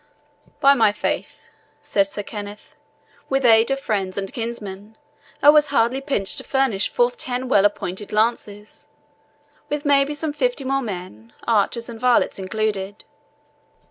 [0.59, 1.37] "By my faith,"
[1.83, 2.75] said Sir Kenneth,
[3.29, 4.97] "with aid of friends and kinsmen,
[5.43, 8.87] I was hardly pinched to furnish forth ten well appointed lances,
[9.69, 13.05] with maybe some fifty more men, archers and varlets included.